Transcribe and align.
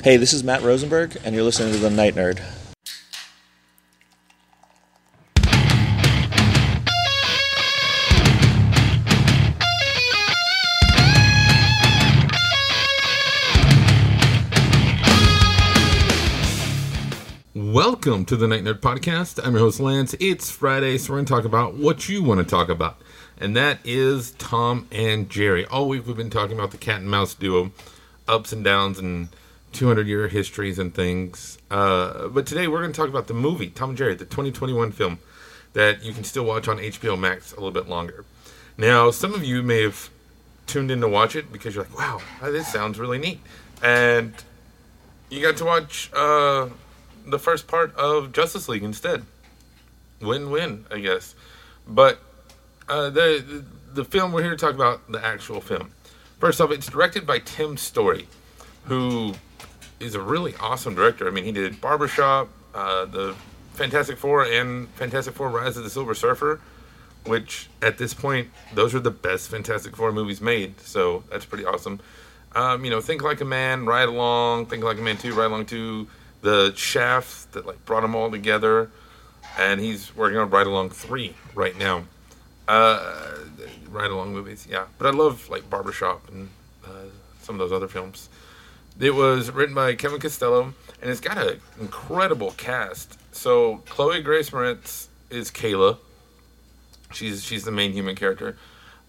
Hey, 0.00 0.16
this 0.16 0.32
is 0.32 0.44
Matt 0.44 0.62
Rosenberg, 0.62 1.16
and 1.24 1.34
you're 1.34 1.42
listening 1.42 1.72
to 1.72 1.78
The 1.80 1.90
Night 1.90 2.14
Nerd. 2.14 2.40
Welcome 17.56 18.24
to 18.26 18.36
the 18.36 18.46
Night 18.46 18.62
Nerd 18.62 18.78
Podcast. 18.78 19.44
I'm 19.44 19.54
your 19.54 19.62
host, 19.62 19.80
Lance. 19.80 20.14
It's 20.20 20.48
Friday, 20.48 20.96
so 20.98 21.12
we're 21.12 21.16
going 21.16 21.26
to 21.26 21.32
talk 21.32 21.44
about 21.44 21.74
what 21.74 22.08
you 22.08 22.22
want 22.22 22.38
to 22.38 22.46
talk 22.46 22.68
about, 22.68 23.02
and 23.36 23.56
that 23.56 23.80
is 23.82 24.30
Tom 24.38 24.86
and 24.92 25.28
Jerry. 25.28 25.66
All 25.66 25.88
week 25.88 26.06
we've 26.06 26.16
been 26.16 26.30
talking 26.30 26.56
about 26.56 26.70
the 26.70 26.78
cat 26.78 27.00
and 27.00 27.10
mouse 27.10 27.34
duo, 27.34 27.72
ups 28.28 28.52
and 28.52 28.62
downs, 28.62 29.00
and 29.00 29.30
200 29.72 30.06
year 30.06 30.28
histories 30.28 30.78
and 30.78 30.94
things. 30.94 31.58
Uh, 31.70 32.28
but 32.28 32.46
today 32.46 32.68
we're 32.68 32.80
going 32.80 32.92
to 32.92 32.96
talk 32.96 33.08
about 33.08 33.26
the 33.26 33.34
movie, 33.34 33.68
Tom 33.70 33.90
and 33.90 33.98
Jerry, 33.98 34.14
the 34.14 34.24
2021 34.24 34.92
film 34.92 35.18
that 35.74 36.02
you 36.02 36.12
can 36.12 36.24
still 36.24 36.44
watch 36.44 36.68
on 36.68 36.78
HBO 36.78 37.18
Max 37.18 37.52
a 37.52 37.56
little 37.56 37.70
bit 37.70 37.88
longer. 37.88 38.24
Now, 38.76 39.10
some 39.10 39.34
of 39.34 39.44
you 39.44 39.62
may 39.62 39.82
have 39.82 40.10
tuned 40.66 40.90
in 40.90 41.00
to 41.00 41.08
watch 41.08 41.36
it 41.36 41.52
because 41.52 41.74
you're 41.74 41.84
like, 41.84 41.98
wow, 41.98 42.20
this 42.42 42.68
sounds 42.68 42.98
really 42.98 43.18
neat. 43.18 43.40
And 43.82 44.34
you 45.30 45.42
got 45.42 45.56
to 45.58 45.64
watch. 45.64 46.10
Uh, 46.14 46.68
the 47.30 47.38
first 47.38 47.66
part 47.66 47.94
of 47.96 48.32
Justice 48.32 48.68
League 48.68 48.82
instead. 48.82 49.24
Win-win, 50.20 50.86
I 50.90 51.00
guess. 51.00 51.34
But 51.86 52.18
uh, 52.88 53.10
the 53.10 53.64
the 53.92 54.04
film 54.04 54.32
we're 54.32 54.42
here 54.42 54.50
to 54.50 54.56
talk 54.56 54.74
about 54.74 55.10
the 55.10 55.24
actual 55.24 55.60
film. 55.60 55.92
First 56.38 56.60
off, 56.60 56.70
it's 56.70 56.86
directed 56.86 57.26
by 57.26 57.38
Tim 57.40 57.76
Story, 57.76 58.28
who 58.84 59.34
is 60.00 60.14
a 60.14 60.20
really 60.20 60.54
awesome 60.60 60.94
director. 60.94 61.26
I 61.26 61.30
mean, 61.30 61.44
he 61.44 61.52
did 61.52 61.80
Barbershop, 61.80 62.48
uh, 62.74 63.04
the 63.06 63.34
Fantastic 63.72 64.18
Four, 64.18 64.44
and 64.44 64.88
Fantastic 64.90 65.34
Four: 65.34 65.50
Rise 65.50 65.76
of 65.76 65.84
the 65.84 65.90
Silver 65.90 66.14
Surfer, 66.14 66.60
which 67.24 67.68
at 67.82 67.98
this 67.98 68.14
point 68.14 68.48
those 68.74 68.94
are 68.94 69.00
the 69.00 69.10
best 69.10 69.50
Fantastic 69.50 69.96
Four 69.96 70.12
movies 70.12 70.40
made. 70.40 70.80
So 70.80 71.24
that's 71.30 71.44
pretty 71.44 71.64
awesome. 71.64 72.00
Um, 72.54 72.84
you 72.84 72.90
know, 72.90 73.00
Think 73.00 73.22
Like 73.22 73.40
a 73.40 73.44
Man, 73.44 73.86
Ride 73.86 74.08
Along, 74.08 74.66
Think 74.66 74.82
Like 74.82 74.98
a 74.98 75.02
Man 75.02 75.16
Two, 75.16 75.34
Ride 75.34 75.46
Along 75.46 75.66
Two 75.66 76.08
the 76.40 76.72
shaft 76.76 77.52
that 77.52 77.66
like 77.66 77.84
brought 77.84 78.02
them 78.02 78.14
all 78.14 78.30
together, 78.30 78.90
and 79.58 79.80
he's 79.80 80.14
working 80.14 80.38
on 80.38 80.50
Ride 80.50 80.66
Along 80.66 80.90
three 80.90 81.34
right 81.54 81.76
now. 81.76 82.04
Uh, 82.66 83.34
Ride 83.90 84.10
Along 84.10 84.32
movies, 84.32 84.66
yeah. 84.70 84.86
But 84.98 85.08
I 85.08 85.16
love 85.16 85.48
like 85.48 85.68
Barbershop 85.68 86.28
and 86.28 86.50
uh, 86.84 87.06
some 87.40 87.54
of 87.54 87.58
those 87.58 87.72
other 87.72 87.88
films. 87.88 88.28
It 88.98 89.14
was 89.14 89.50
written 89.50 89.74
by 89.74 89.94
Kevin 89.94 90.20
Costello, 90.20 90.74
and 91.00 91.10
it's 91.10 91.20
got 91.20 91.38
an 91.38 91.60
incredible 91.80 92.52
cast. 92.56 93.18
So 93.34 93.82
Chloe 93.88 94.22
Grace 94.22 94.50
Moretz 94.50 95.06
is 95.30 95.50
Kayla. 95.50 95.98
She's 97.12 97.44
she's 97.44 97.64
the 97.64 97.72
main 97.72 97.92
human 97.92 98.16
character. 98.16 98.56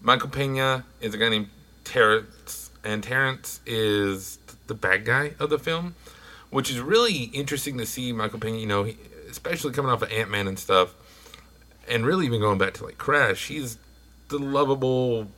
Michael 0.00 0.30
Pena 0.30 0.84
is 1.00 1.12
a 1.14 1.18
guy 1.18 1.28
named 1.28 1.48
Terrence, 1.84 2.70
and 2.84 3.02
Terrence 3.02 3.60
is 3.66 4.38
the 4.66 4.74
bad 4.74 5.04
guy 5.04 5.34
of 5.38 5.50
the 5.50 5.58
film 5.58 5.94
which 6.50 6.70
is 6.70 6.80
really 6.80 7.24
interesting 7.32 7.78
to 7.78 7.86
see 7.86 8.12
Michael 8.12 8.38
Pena. 8.38 8.58
You 8.58 8.66
know, 8.66 8.92
especially 9.30 9.72
coming 9.72 9.90
off 9.90 10.02
of 10.02 10.12
Ant 10.12 10.30
Man 10.30 10.46
and 10.46 10.58
stuff, 10.58 10.94
and 11.88 12.04
really 12.04 12.26
even 12.26 12.40
going 12.40 12.58
back 12.58 12.74
to 12.74 12.84
like 12.84 12.98
Crash. 12.98 13.46
He's 13.46 13.78
the 14.28 14.38
lovable 14.38 15.28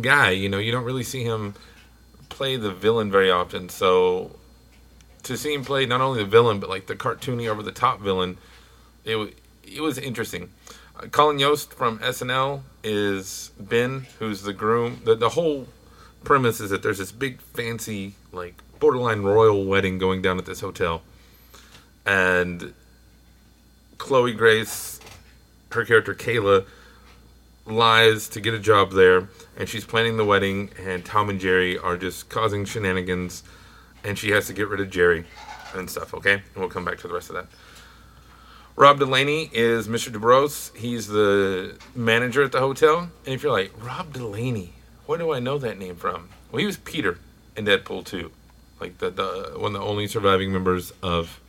guy. 0.00 0.30
You 0.30 0.48
know, 0.48 0.58
you 0.58 0.70
don't 0.70 0.84
really 0.84 1.02
see 1.02 1.24
him 1.24 1.54
play 2.28 2.56
the 2.56 2.72
villain 2.72 3.10
very 3.10 3.30
often. 3.30 3.68
So 3.68 4.36
to 5.22 5.36
see 5.36 5.54
him 5.54 5.64
play 5.64 5.86
not 5.86 6.00
only 6.00 6.22
the 6.22 6.28
villain 6.28 6.60
but 6.60 6.68
like 6.68 6.86
the 6.86 6.96
cartoony 6.96 7.48
over 7.48 7.62
the 7.62 7.72
top 7.72 8.00
villain, 8.00 8.38
it 9.04 9.34
it 9.64 9.80
was 9.80 9.98
interesting. 9.98 10.50
Uh, 10.96 11.06
Colin 11.06 11.38
Jost 11.38 11.74
from 11.74 11.98
SNL 11.98 12.62
is 12.82 13.50
Ben, 13.58 14.06
who's 14.18 14.42
the 14.42 14.52
groom. 14.52 15.00
The 15.04 15.14
the 15.14 15.30
whole 15.30 15.68
premise 16.24 16.60
is 16.60 16.70
that 16.70 16.82
there's 16.82 16.98
this 16.98 17.12
big 17.12 17.40
fancy 17.40 18.14
like 18.32 18.54
borderline 18.78 19.22
royal 19.22 19.64
wedding 19.64 19.98
going 19.98 20.22
down 20.22 20.38
at 20.38 20.46
this 20.46 20.60
hotel. 20.60 21.02
And 22.06 22.72
Chloe 23.98 24.32
Grace, 24.32 25.00
her 25.72 25.84
character 25.84 26.14
Kayla, 26.14 26.64
lies 27.70 28.28
to 28.30 28.40
get 28.40 28.54
a 28.54 28.58
job 28.58 28.92
there, 28.92 29.28
and 29.56 29.68
she's 29.68 29.84
planning 29.84 30.16
the 30.16 30.24
wedding, 30.24 30.70
and 30.84 31.04
Tom 31.04 31.30
and 31.30 31.40
Jerry 31.40 31.78
are 31.78 31.96
just 31.96 32.28
causing 32.28 32.64
shenanigans, 32.64 33.42
and 34.04 34.18
she 34.18 34.30
has 34.30 34.46
to 34.46 34.52
get 34.52 34.68
rid 34.68 34.80
of 34.80 34.90
Jerry 34.90 35.24
and 35.74 35.88
stuff, 35.90 36.14
okay? 36.14 36.34
And 36.34 36.56
we'll 36.56 36.68
come 36.68 36.84
back 36.84 36.98
to 36.98 37.08
the 37.08 37.14
rest 37.14 37.30
of 37.30 37.36
that. 37.36 37.46
Rob 38.76 38.98
Delaney 38.98 39.50
is 39.52 39.88
Mr. 39.88 40.12
Dubose. 40.12 40.74
He's 40.76 41.08
the 41.08 41.78
manager 41.94 42.42
at 42.44 42.52
the 42.52 42.60
hotel. 42.60 43.10
And 43.26 43.34
if 43.34 43.42
you're 43.42 43.52
like, 43.52 43.72
Rob 43.84 44.12
Delaney, 44.12 44.74
where 45.06 45.18
do 45.18 45.32
I 45.32 45.40
know 45.40 45.58
that 45.58 45.78
name 45.78 45.96
from? 45.96 46.28
Well, 46.52 46.60
he 46.60 46.66
was 46.66 46.76
Peter 46.76 47.18
in 47.56 47.64
Deadpool 47.64 48.04
2 48.04 48.30
like 48.80 48.98
the, 48.98 49.10
the 49.10 49.52
one 49.58 49.74
of 49.74 49.80
the 49.80 49.86
only 49.86 50.06
surviving 50.06 50.52
members 50.52 50.92
of 51.02 51.40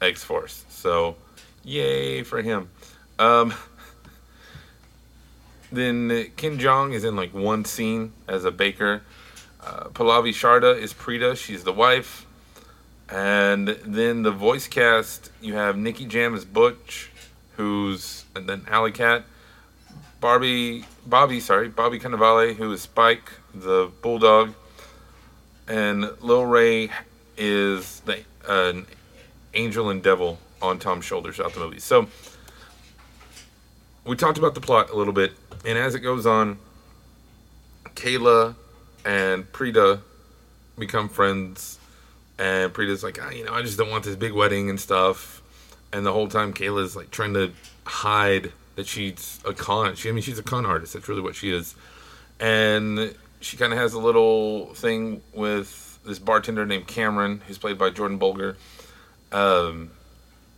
X 0.00 0.24
Force. 0.24 0.64
So, 0.68 1.16
yay 1.62 2.22
for 2.22 2.42
him. 2.42 2.70
Um, 3.18 3.54
then 5.72 6.30
Ken 6.36 6.58
Jeong 6.58 6.92
is 6.92 7.04
in 7.04 7.16
like 7.16 7.34
one 7.34 7.64
scene 7.64 8.12
as 8.28 8.44
a 8.44 8.50
baker. 8.50 9.02
Uh, 9.60 9.84
Pallavi 9.88 10.30
Sharda 10.30 10.78
is 10.78 10.92
Preeta. 10.92 11.36
She's 11.36 11.64
the 11.64 11.72
wife. 11.72 12.26
And 13.08 13.68
then 13.84 14.22
the 14.22 14.30
voice 14.30 14.66
cast, 14.68 15.30
you 15.40 15.54
have 15.54 15.76
Nicky 15.76 16.06
Jam 16.06 16.34
as 16.34 16.44
Butch, 16.44 17.10
who's 17.56 18.24
and 18.34 18.48
then 18.48 18.64
Alley 18.68 18.92
Cat. 18.92 19.24
Barbie, 20.20 20.84
Bobby, 21.04 21.40
sorry, 21.40 21.68
Bobby 21.68 21.98
Cannavale, 21.98 22.54
who 22.54 22.72
is 22.72 22.82
Spike, 22.82 23.30
the 23.54 23.90
bulldog 24.02 24.54
and 25.68 26.10
Lil 26.20 26.44
Rel 26.44 26.88
is 27.36 28.00
the 28.00 28.22
an 28.48 28.86
angel 29.54 29.90
and 29.90 30.02
devil 30.02 30.38
on 30.60 30.78
Tom's 30.78 31.04
shoulders 31.04 31.36
throughout 31.36 31.54
the 31.54 31.60
movie. 31.60 31.78
So 31.78 32.08
we 34.04 34.16
talked 34.16 34.38
about 34.38 34.54
the 34.54 34.60
plot 34.60 34.90
a 34.90 34.96
little 34.96 35.12
bit, 35.12 35.32
and 35.64 35.78
as 35.78 35.94
it 35.94 36.00
goes 36.00 36.26
on, 36.26 36.58
Kayla 37.94 38.54
and 39.04 39.50
Preeta 39.52 40.00
become 40.78 41.08
friends, 41.08 41.78
and 42.38 42.72
Preeta's 42.72 43.04
like, 43.04 43.18
ah, 43.22 43.30
you 43.30 43.44
know, 43.44 43.52
I 43.52 43.62
just 43.62 43.78
don't 43.78 43.90
want 43.90 44.04
this 44.04 44.16
big 44.16 44.32
wedding 44.32 44.70
and 44.70 44.80
stuff. 44.80 45.42
And 45.92 46.06
the 46.06 46.12
whole 46.12 46.28
time, 46.28 46.54
Kayla's 46.54 46.96
like 46.96 47.10
trying 47.10 47.34
to 47.34 47.52
hide 47.84 48.52
that 48.76 48.86
she's 48.86 49.40
a 49.44 49.52
con. 49.52 49.94
She, 49.94 50.08
I 50.08 50.12
mean, 50.12 50.22
she's 50.22 50.38
a 50.38 50.42
con 50.42 50.64
artist. 50.64 50.94
That's 50.94 51.08
really 51.08 51.20
what 51.20 51.34
she 51.34 51.52
is. 51.52 51.74
And 52.40 53.14
she 53.40 53.56
kind 53.56 53.72
of 53.72 53.78
has 53.78 53.92
a 53.92 53.98
little 53.98 54.74
thing 54.74 55.20
with 55.34 55.98
this 56.04 56.18
bartender 56.18 56.64
named 56.64 56.86
Cameron, 56.86 57.42
who's 57.46 57.58
played 57.58 57.78
by 57.78 57.90
Jordan 57.90 58.18
Bolger. 58.18 58.56
Um, 59.30 59.90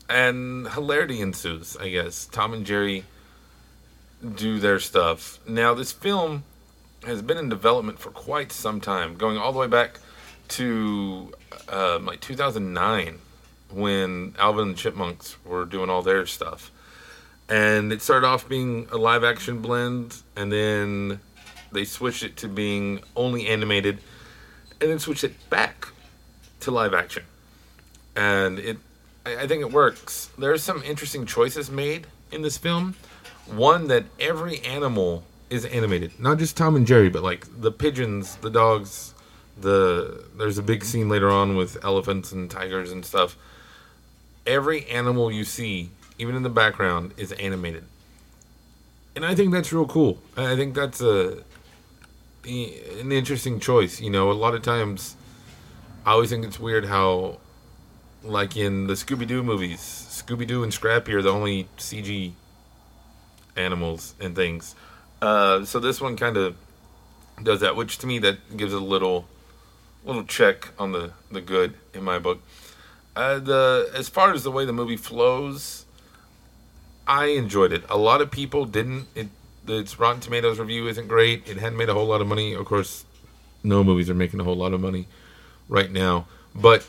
and 0.09 0.69
hilarity 0.69 1.21
ensues, 1.21 1.77
I 1.77 1.89
guess. 1.89 2.27
Tom 2.27 2.55
and 2.55 2.65
Jerry 2.65 3.05
do 4.35 4.59
their 4.59 4.81
stuff. 4.81 5.39
Now, 5.47 5.75
this 5.75 5.93
film 5.93 6.45
has 7.05 7.23
been 7.23 7.39
in 7.39 7.49
development 7.49 7.99
for 7.99 8.11
quite 8.11 8.53
some 8.53 8.81
time, 8.81 9.17
going 9.17 9.37
all 9.37 9.53
the 9.53 9.59
way 9.59 9.67
back 9.67 9.99
to 10.49 11.33
um, 11.69 12.07
like 12.07 12.21
2009 12.21 13.19
when 13.71 14.35
Alvin 14.39 14.69
and 14.69 14.75
the 14.75 14.79
Chipmunks 14.79 15.37
were 15.45 15.65
doing 15.65 15.91
all 15.91 16.03
their 16.03 16.27
stuff. 16.27 16.71
And 17.49 17.93
it 17.93 18.01
started 18.01 18.27
off 18.27 18.49
being 18.49 18.89
a 18.91 18.97
live 18.97 19.25
action 19.25 19.61
blend, 19.61 20.23
and 20.37 20.51
then 20.51 21.21
they 21.73 21.85
switched 21.85 22.23
it 22.23 22.37
to 22.39 22.49
being 22.49 23.03
only 23.17 23.47
animated, 23.47 23.99
and 24.81 24.91
then 24.91 24.99
switched 24.99 25.25
it 25.25 25.51
back 25.51 25.89
to 26.61 26.71
live 26.71 26.95
action. 26.95 27.25
And 28.17 28.59
it, 28.59 28.79
I, 29.27 29.43
I 29.43 29.47
think 29.47 29.61
it 29.61 29.73
works. 29.73 30.31
There's 30.39 30.63
some 30.63 30.83
interesting 30.83 31.27
choices 31.27 31.71
made 31.71 32.07
in 32.33 32.43
this 32.43 32.57
film. 32.57 32.95
One 33.47 33.89
that 33.89 34.05
every 34.19 34.61
animal 34.61 35.25
is 35.51 35.65
animated, 35.65 36.19
not 36.19 36.39
just 36.39 36.57
Tom 36.57 36.77
and 36.77 36.87
Jerry, 36.87 37.09
but 37.11 37.23
like 37.23 37.47
the 37.61 37.71
pigeons, 37.71 38.37
the 38.37 38.51
dogs. 38.51 39.13
The 39.61 40.25
there's 40.37 40.59
a 40.59 40.63
big 40.63 40.85
scene 40.85 41.09
later 41.09 41.31
on 41.31 41.57
with 41.57 41.83
elephants 41.85 42.33
and 42.33 42.51
tigers 42.51 42.91
and 42.91 43.05
stuff. 43.05 43.37
Every 44.47 44.85
animal 44.87 45.31
you 45.31 45.45
see, 45.45 45.91
even 46.19 46.35
in 46.35 46.43
the 46.43 46.51
background, 46.51 47.15
is 47.17 47.31
animated 47.33 47.85
and 49.15 49.25
I 49.25 49.35
think 49.35 49.53
that's 49.53 49.73
real 49.73 49.87
cool. 49.87 50.19
I 50.37 50.57
think 50.57 50.75
that's 50.75 51.01
a 51.01 51.39
an 52.47 53.13
interesting 53.13 53.61
choice. 53.61 54.01
You 54.01 54.11
know, 54.11 54.31
a 54.31 54.33
lot 54.33 54.55
of 54.55 54.63
times, 54.63 55.17
I 56.05 56.13
always 56.13 56.31
think 56.31 56.45
it's 56.45 56.61
weird 56.61 56.87
how, 56.87 57.39
like 58.23 58.57
in 58.57 58.87
the 58.87 58.95
Scooby 58.95 59.27
Doo 59.27 59.43
movies, 59.43 59.81
Scooby 59.81 60.47
Doo 60.47 60.63
and 60.63 60.73
Scrappy 60.73 61.15
are 61.15 61.23
the 61.23 61.31
only 61.31 61.69
CG 61.79 62.33
animals 63.57 64.15
and 64.21 64.35
things. 64.35 64.75
Uh, 65.23 65.65
so 65.65 65.79
this 65.81 66.01
one 66.01 66.17
kind 66.17 66.37
of 66.37 66.57
does 67.43 67.61
that, 67.61 67.77
which 67.77 67.99
to 67.99 68.07
me 68.07 68.19
that 68.21 68.57
gives 68.57 68.73
a 68.73 68.81
little 68.81 69.27
little 70.05 70.25
check 70.25 70.69
on 70.79 70.93
the 70.93 71.13
the 71.31 71.41
good 71.41 71.75
in 71.93 72.05
my 72.05 72.19
book. 72.19 72.41
Uh, 73.17 73.39
the 73.39 73.91
as 73.95 74.09
far 74.09 74.33
as 74.33 74.43
the 74.43 74.51
way 74.51 74.65
the 74.65 74.73
movie 74.73 74.97
flows, 74.97 75.87
I 77.07 77.27
enjoyed 77.27 77.73
it. 77.73 77.85
A 77.89 77.97
lot 77.97 78.21
of 78.21 78.31
people 78.31 78.65
didn't. 78.65 79.07
It 79.15 79.29
its 79.67 79.99
Rotten 79.99 80.21
Tomatoes 80.21 80.59
review 80.59 80.89
isn't 80.89 81.09
great. 81.09 81.49
It 81.49 81.57
hadn't 81.57 81.79
made 81.79 81.89
a 81.89 81.95
whole 81.95 82.07
lot 82.07 82.21
of 82.21 82.27
money. 82.27 82.53
Of 82.53 82.67
course, 82.67 83.05
no 83.63 83.83
movies 83.83 84.11
are 84.11 84.15
making 84.15 84.41
a 84.41 84.45
whole 84.45 84.57
lot 84.57 84.75
of 84.75 84.81
money 84.81 85.07
right 85.69 85.91
now. 85.91 86.27
But 86.55 86.87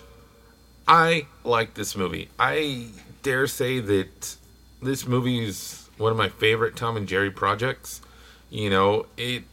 I 0.87 1.27
like 1.43 1.73
this 1.73 1.95
movie. 1.95 2.29
I 2.37 2.87
dare 3.23 3.47
say 3.47 3.79
that 3.79 4.35
this 4.81 5.07
movie 5.07 5.45
is 5.45 5.84
one 5.97 6.11
of 6.11 6.17
my 6.17 6.29
favorite 6.29 6.75
Tom 6.75 6.97
and 6.97 7.07
Jerry 7.07 7.31
projects. 7.31 8.01
You 8.49 8.69
know, 8.69 9.07
it 9.17 9.43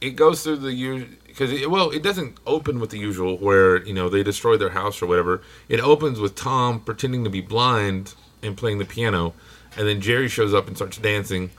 it 0.00 0.10
goes 0.10 0.42
through 0.42 0.56
the 0.56 0.72
usual 0.72 1.08
because 1.26 1.52
it, 1.52 1.70
well, 1.70 1.90
it 1.90 2.02
doesn't 2.02 2.38
open 2.46 2.80
with 2.80 2.90
the 2.90 2.98
usual 2.98 3.36
where 3.38 3.84
you 3.84 3.92
know 3.92 4.08
they 4.08 4.22
destroy 4.22 4.56
their 4.56 4.70
house 4.70 5.00
or 5.02 5.06
whatever. 5.06 5.42
It 5.68 5.80
opens 5.80 6.20
with 6.20 6.34
Tom 6.34 6.80
pretending 6.80 7.24
to 7.24 7.30
be 7.30 7.40
blind 7.40 8.14
and 8.42 8.56
playing 8.56 8.78
the 8.78 8.84
piano, 8.84 9.34
and 9.76 9.86
then 9.86 10.00
Jerry 10.00 10.28
shows 10.28 10.54
up 10.54 10.66
and 10.66 10.76
starts 10.76 10.98
dancing 10.98 11.50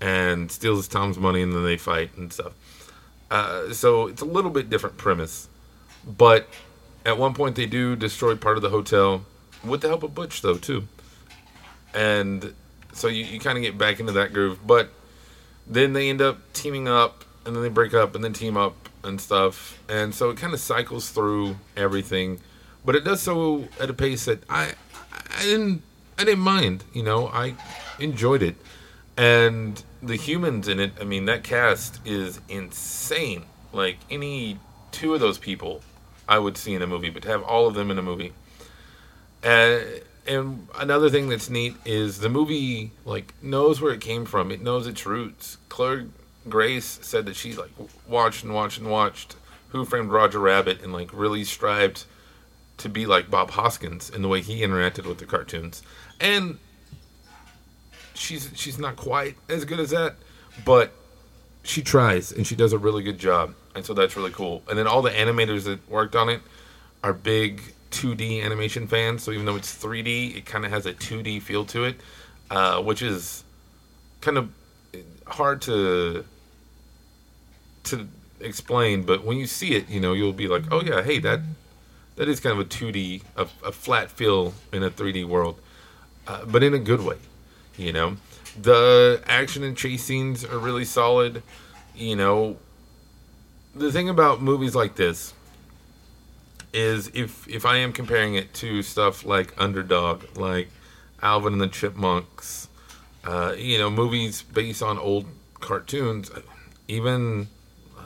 and 0.00 0.50
steals 0.50 0.88
Tom's 0.88 1.18
money, 1.18 1.42
and 1.42 1.52
then 1.52 1.64
they 1.64 1.76
fight 1.76 2.16
and 2.16 2.32
stuff. 2.32 2.52
Uh, 3.30 3.72
so 3.72 4.06
it's 4.08 4.20
a 4.20 4.26
little 4.26 4.50
bit 4.50 4.68
different 4.68 4.96
premise, 4.96 5.48
but 6.06 6.48
at 7.06 7.16
one 7.16 7.34
point 7.34 7.56
they 7.56 7.66
do 7.66 7.96
destroy 7.96 8.36
part 8.36 8.56
of 8.56 8.62
the 8.62 8.70
hotel 8.70 9.24
with 9.64 9.80
the 9.80 9.88
help 9.88 10.02
of 10.02 10.14
Butch, 10.14 10.42
though 10.42 10.58
too, 10.58 10.86
and 11.94 12.54
so 12.94 13.08
you, 13.08 13.24
you 13.24 13.40
kind 13.40 13.58
of 13.58 13.62
get 13.62 13.76
back 13.76 14.00
into 14.00 14.12
that 14.12 14.32
groove. 14.32 14.66
But 14.66 14.90
then 15.66 15.92
they 15.92 16.08
end 16.08 16.22
up 16.22 16.52
teaming 16.52 16.88
up, 16.88 17.24
and 17.44 17.54
then 17.54 17.62
they 17.62 17.68
break 17.68 17.94
up, 17.94 18.14
and 18.14 18.24
then 18.24 18.32
team 18.32 18.56
up 18.56 18.88
and 19.04 19.20
stuff, 19.20 19.78
and 19.88 20.14
so 20.14 20.30
it 20.30 20.36
kind 20.36 20.54
of 20.54 20.60
cycles 20.60 21.10
through 21.10 21.56
everything. 21.76 22.40
But 22.84 22.96
it 22.96 23.04
does 23.04 23.22
so 23.22 23.68
at 23.80 23.90
a 23.90 23.94
pace 23.94 24.24
that 24.24 24.42
I 24.48 24.72
I 25.12 25.42
didn't 25.42 25.82
I 26.18 26.24
didn't 26.24 26.40
mind. 26.40 26.84
You 26.92 27.02
know, 27.02 27.28
I 27.28 27.54
enjoyed 27.98 28.42
it, 28.42 28.56
and 29.16 29.82
the 30.02 30.16
humans 30.16 30.68
in 30.68 30.80
it. 30.80 30.92
I 31.00 31.04
mean, 31.04 31.26
that 31.26 31.44
cast 31.44 32.00
is 32.04 32.40
insane. 32.48 33.44
Like 33.72 33.98
any 34.10 34.58
two 34.92 35.14
of 35.14 35.20
those 35.20 35.38
people, 35.38 35.82
I 36.28 36.38
would 36.38 36.56
see 36.56 36.74
in 36.74 36.82
a 36.82 36.86
movie, 36.86 37.10
but 37.10 37.22
to 37.22 37.28
have 37.28 37.42
all 37.42 37.66
of 37.66 37.74
them 37.74 37.90
in 37.90 37.98
a 37.98 38.02
movie. 38.02 38.32
Uh, 39.42 39.80
and 40.26 40.68
another 40.78 41.10
thing 41.10 41.28
that's 41.28 41.50
neat 41.50 41.76
is 41.84 42.20
the 42.20 42.28
movie 42.28 42.92
like 43.04 43.34
knows 43.42 43.80
where 43.80 43.92
it 43.92 44.00
came 44.00 44.24
from. 44.24 44.50
It 44.50 44.62
knows 44.62 44.86
its 44.86 45.04
roots. 45.04 45.58
Claire 45.68 46.06
Grace 46.48 46.98
said 47.02 47.26
that 47.26 47.36
she 47.36 47.54
like 47.54 47.70
watched 48.08 48.44
and 48.44 48.54
watched 48.54 48.78
and 48.78 48.90
watched 48.90 49.36
Who 49.68 49.84
Framed 49.84 50.10
Roger 50.10 50.38
Rabbit 50.38 50.82
and 50.82 50.92
like 50.92 51.10
really 51.12 51.44
strived 51.44 52.04
to 52.78 52.88
be 52.88 53.06
like 53.06 53.30
Bob 53.30 53.50
Hoskins 53.50 54.10
in 54.10 54.22
the 54.22 54.28
way 54.28 54.40
he 54.40 54.60
interacted 54.60 55.06
with 55.06 55.18
the 55.18 55.26
cartoons. 55.26 55.82
And 56.20 56.58
she's 58.14 58.50
she's 58.54 58.78
not 58.78 58.96
quite 58.96 59.36
as 59.48 59.64
good 59.64 59.80
as 59.80 59.90
that, 59.90 60.16
but 60.64 60.92
she 61.62 61.82
tries 61.82 62.32
and 62.32 62.46
she 62.46 62.56
does 62.56 62.72
a 62.72 62.78
really 62.78 63.02
good 63.02 63.18
job. 63.18 63.54
And 63.74 63.84
so 63.84 63.92
that's 63.92 64.16
really 64.16 64.30
cool. 64.30 64.62
And 64.68 64.78
then 64.78 64.86
all 64.86 65.02
the 65.02 65.10
animators 65.10 65.64
that 65.64 65.88
worked 65.88 66.14
on 66.16 66.28
it 66.28 66.40
are 67.02 67.12
big 67.12 67.60
2D 67.94 68.44
animation 68.44 68.86
fans. 68.86 69.22
So 69.22 69.30
even 69.30 69.46
though 69.46 69.56
it's 69.56 69.72
3D, 69.72 70.36
it 70.36 70.46
kind 70.46 70.64
of 70.64 70.72
has 70.72 70.84
a 70.86 70.92
2D 70.92 71.40
feel 71.40 71.64
to 71.66 71.84
it, 71.84 71.96
uh, 72.50 72.82
which 72.82 73.02
is 73.02 73.44
kind 74.20 74.36
of 74.36 74.50
hard 75.26 75.62
to 75.62 76.24
to 77.84 78.08
explain. 78.40 79.02
But 79.02 79.24
when 79.24 79.38
you 79.38 79.46
see 79.46 79.74
it, 79.74 79.88
you 79.88 80.00
know, 80.00 80.12
you'll 80.12 80.32
be 80.32 80.48
like, 80.48 80.64
oh 80.70 80.82
yeah, 80.82 81.02
hey, 81.02 81.18
that 81.20 81.40
that 82.16 82.28
is 82.28 82.40
kind 82.40 82.58
of 82.58 82.66
a 82.66 82.68
2D, 82.68 83.22
a, 83.36 83.42
a 83.64 83.72
flat 83.72 84.10
feel 84.10 84.54
in 84.72 84.82
a 84.82 84.90
3D 84.90 85.24
world, 85.26 85.60
uh, 86.26 86.44
but 86.44 86.62
in 86.62 86.74
a 86.74 86.78
good 86.78 87.02
way. 87.02 87.16
You 87.76 87.92
know, 87.92 88.16
the 88.60 89.22
action 89.26 89.62
and 89.62 89.76
chase 89.76 90.04
scenes 90.04 90.44
are 90.44 90.58
really 90.58 90.84
solid. 90.84 91.42
You 91.94 92.16
know, 92.16 92.56
the 93.74 93.92
thing 93.92 94.08
about 94.08 94.42
movies 94.42 94.74
like 94.74 94.96
this 94.96 95.32
is 96.74 97.10
if 97.14 97.48
if 97.48 97.64
I 97.64 97.76
am 97.76 97.92
comparing 97.92 98.34
it 98.34 98.52
to 98.54 98.82
stuff 98.82 99.24
like 99.24 99.54
Underdog, 99.56 100.36
like 100.36 100.68
Alvin 101.22 101.54
and 101.54 101.62
the 101.62 101.68
Chipmunks, 101.68 102.68
uh, 103.24 103.54
you 103.56 103.78
know, 103.78 103.88
movies 103.88 104.42
based 104.42 104.82
on 104.82 104.98
old 104.98 105.26
cartoons, 105.60 106.30
even 106.88 107.48
uh, 107.96 108.02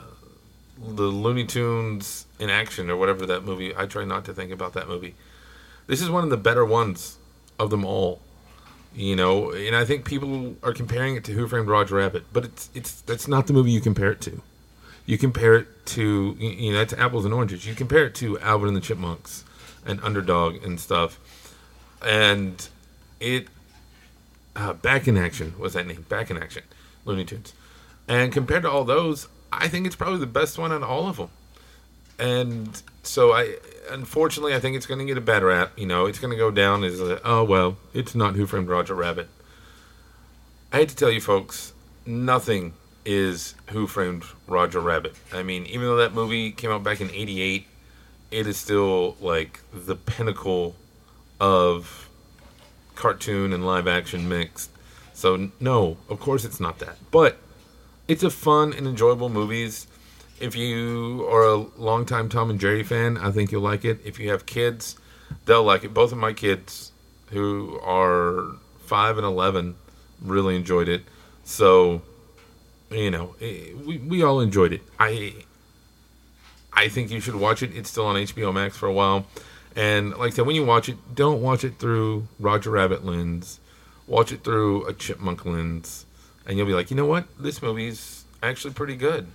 the 0.78 1.04
Looney 1.04 1.44
Tunes 1.44 2.26
in 2.38 2.50
action 2.50 2.90
or 2.90 2.96
whatever 2.96 3.26
that 3.26 3.44
movie. 3.44 3.74
I 3.74 3.86
try 3.86 4.04
not 4.04 4.24
to 4.26 4.34
think 4.34 4.52
about 4.52 4.74
that 4.74 4.86
movie. 4.86 5.14
This 5.86 6.02
is 6.02 6.10
one 6.10 6.22
of 6.22 6.30
the 6.30 6.36
better 6.36 6.64
ones 6.64 7.16
of 7.58 7.70
them 7.70 7.84
all. 7.84 8.20
You 8.94 9.16
know, 9.16 9.52
and 9.52 9.76
I 9.76 9.84
think 9.84 10.04
people 10.04 10.56
are 10.62 10.72
comparing 10.72 11.14
it 11.16 11.24
to 11.24 11.32
Who 11.32 11.46
Framed 11.46 11.68
Roger 11.68 11.96
Rabbit, 11.96 12.24
but 12.32 12.44
it's 12.44 12.70
it's 12.74 13.00
that's 13.02 13.28
not 13.28 13.46
the 13.46 13.52
movie 13.52 13.70
you 13.70 13.80
compare 13.80 14.10
it 14.10 14.20
to. 14.22 14.42
You 15.08 15.16
compare 15.16 15.54
it 15.54 15.86
to 15.86 16.36
you 16.38 16.70
know, 16.70 16.78
that's 16.78 16.92
apples 16.92 17.24
and 17.24 17.32
oranges. 17.32 17.66
You 17.66 17.74
compare 17.74 18.04
it 18.04 18.14
to 18.16 18.38
Alvin 18.40 18.68
and 18.68 18.76
the 18.76 18.80
Chipmunks 18.82 19.42
and 19.86 19.98
Underdog 20.02 20.62
and 20.62 20.78
stuff, 20.78 21.18
and 22.04 22.68
it 23.18 23.46
uh, 24.54 24.74
Back 24.74 25.08
in 25.08 25.16
Action 25.16 25.58
was 25.58 25.72
that 25.72 25.86
name? 25.86 26.04
Back 26.10 26.30
in 26.30 26.36
Action, 26.36 26.62
Looney 27.06 27.24
Tunes, 27.24 27.54
and 28.06 28.30
compared 28.34 28.64
to 28.64 28.70
all 28.70 28.84
those, 28.84 29.28
I 29.50 29.66
think 29.66 29.86
it's 29.86 29.96
probably 29.96 30.18
the 30.18 30.26
best 30.26 30.58
one 30.58 30.72
out 30.72 30.82
of 30.82 30.90
all 30.90 31.08
of 31.08 31.16
them. 31.16 31.30
And 32.18 32.82
so 33.02 33.32
I, 33.32 33.56
unfortunately, 33.90 34.54
I 34.54 34.60
think 34.60 34.76
it's 34.76 34.84
going 34.84 34.98
to 34.98 35.06
get 35.06 35.16
a 35.16 35.22
bad 35.22 35.42
rap. 35.42 35.72
You 35.78 35.86
know, 35.86 36.04
it's 36.04 36.18
going 36.18 36.32
to 36.32 36.36
go 36.36 36.50
down 36.50 36.84
as 36.84 37.00
a, 37.00 37.18
oh 37.26 37.44
well, 37.44 37.78
it's 37.94 38.14
not 38.14 38.36
Who 38.36 38.44
Framed 38.44 38.68
Roger 38.68 38.94
Rabbit. 38.94 39.30
I 40.70 40.80
hate 40.80 40.90
to 40.90 40.96
tell 40.96 41.10
you, 41.10 41.22
folks, 41.22 41.72
nothing 42.04 42.74
is 43.08 43.54
Who 43.70 43.86
Framed 43.86 44.24
Roger 44.46 44.80
Rabbit. 44.80 45.14
I 45.32 45.42
mean, 45.42 45.66
even 45.66 45.82
though 45.82 45.96
that 45.96 46.12
movie 46.12 46.52
came 46.52 46.70
out 46.70 46.82
back 46.82 47.00
in 47.00 47.10
'88, 47.10 47.66
it 48.30 48.46
is 48.46 48.56
still 48.56 49.16
like 49.20 49.60
the 49.72 49.96
pinnacle 49.96 50.76
of 51.40 52.08
cartoon 52.94 53.52
and 53.52 53.64
live 53.64 53.88
action 53.88 54.28
mixed. 54.28 54.70
So 55.14 55.50
no, 55.58 55.96
of 56.08 56.20
course 56.20 56.44
it's 56.44 56.60
not 56.60 56.78
that. 56.80 56.96
But 57.10 57.38
it's 58.06 58.22
a 58.22 58.30
fun 58.30 58.72
and 58.72 58.86
enjoyable 58.86 59.28
movies 59.28 59.86
if 60.40 60.54
you 60.54 61.26
are 61.30 61.42
a 61.42 61.56
longtime 61.56 62.28
Tom 62.28 62.50
and 62.50 62.60
Jerry 62.60 62.82
fan, 62.82 63.16
I 63.16 63.30
think 63.30 63.50
you'll 63.50 63.62
like 63.62 63.84
it. 63.84 64.00
If 64.04 64.18
you 64.18 64.30
have 64.30 64.46
kids, 64.46 64.96
they'll 65.46 65.64
like 65.64 65.84
it. 65.84 65.92
Both 65.92 66.12
of 66.12 66.18
my 66.18 66.32
kids, 66.32 66.92
who 67.30 67.78
are 67.82 68.56
five 68.84 69.18
and 69.18 69.26
eleven, 69.26 69.76
really 70.22 70.56
enjoyed 70.56 70.88
it. 70.88 71.02
So, 71.44 72.02
you 72.90 73.10
know, 73.10 73.34
eh, 73.40 73.72
we 73.84 73.98
we 73.98 74.22
all 74.22 74.40
enjoyed 74.40 74.72
it. 74.72 74.82
I 74.98 75.34
I 76.72 76.88
think 76.88 77.10
you 77.10 77.20
should 77.20 77.34
watch 77.34 77.62
it. 77.62 77.76
It's 77.76 77.90
still 77.90 78.06
on 78.06 78.16
HBO 78.16 78.52
Max 78.52 78.76
for 78.76 78.86
a 78.86 78.92
while. 78.92 79.26
And 79.76 80.10
like 80.10 80.32
I 80.32 80.36
said, 80.36 80.46
when 80.46 80.56
you 80.56 80.64
watch 80.64 80.88
it, 80.88 80.96
don't 81.14 81.40
watch 81.42 81.64
it 81.64 81.78
through 81.78 82.26
Roger 82.38 82.70
Rabbit 82.70 83.04
lens. 83.04 83.60
Watch 84.06 84.32
it 84.32 84.42
through 84.42 84.86
a 84.86 84.92
chipmunk 84.92 85.44
lens. 85.44 86.06
And 86.46 86.56
you'll 86.56 86.66
be 86.66 86.72
like, 86.72 86.90
you 86.90 86.96
know 86.96 87.06
what? 87.06 87.26
This 87.38 87.62
movie's 87.62 88.24
actually 88.42 88.74
pretty 88.74 88.96
good. 88.96 89.26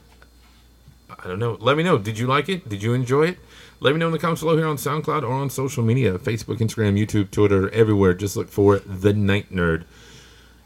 I 1.10 1.28
don't 1.28 1.40
know. 1.40 1.58
Let 1.60 1.78
me 1.78 1.84
know. 1.84 1.98
Did 1.98 2.18
you 2.18 2.28
like 2.28 2.50
it? 2.50 2.68
Did 2.68 2.82
you 2.82 2.94
enjoy 2.94 3.28
it? 3.28 3.38
Let 3.80 3.94
me 3.94 4.00
know 4.00 4.08
in 4.08 4.14
the 4.14 4.20
comments 4.20 4.42
below 4.42 4.58
here 4.58 4.68
on 4.68 4.78
SoundCloud 4.78 5.24
or 5.24 5.32
on 5.32 5.50
social 5.50 5.84
media 5.84 6.18
Facebook, 6.18 6.58
Instagram, 6.58 6.98
YouTube, 6.98 7.30
Twitter, 7.30 7.70
everywhere. 7.70 8.14
Just 8.14 8.36
look 8.36 8.50
for 8.50 8.80
The 8.80 9.14
Night 9.14 9.52
Nerd. 9.52 9.84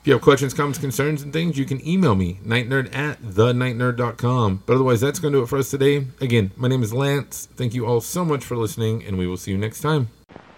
If 0.01 0.07
you 0.07 0.13
have 0.13 0.21
questions, 0.21 0.53
comments, 0.53 0.79
concerns, 0.79 1.21
and 1.21 1.33
things, 1.33 1.57
you 1.57 1.65
can 1.65 1.85
email 1.85 2.15
me, 2.15 2.39
nightnerd 2.45 2.95
at 2.95 3.21
thenightnerd.com. 3.21 4.63
But 4.65 4.75
otherwise, 4.75 5.01
that's 5.01 5.19
going 5.19 5.33
to 5.33 5.39
do 5.39 5.43
it 5.43 5.47
for 5.47 5.57
us 5.57 5.69
today. 5.69 6.07
Again, 6.21 6.51
my 6.55 6.69
name 6.69 6.81
is 6.81 6.93
Lance. 6.93 7.49
Thank 7.55 7.73
you 7.73 7.85
all 7.85 7.99
so 7.99 8.23
much 8.23 8.45
for 8.45 8.55
listening, 8.55 9.03
and 9.03 9.17
we 9.17 9.27
will 9.27 9.37
see 9.37 9.51
you 9.51 9.57
next 9.57 9.81
time. 9.81 10.09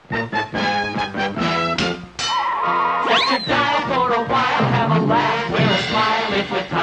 For 0.09 0.15
a 4.13 4.23
while, 4.27 4.63
have 4.69 4.91
a 4.91 5.05
laugh, 5.05 5.51
wear 5.51 5.61
a 5.61 5.81
smile 5.83 6.33
if 6.39 6.51
we're. 6.51 6.78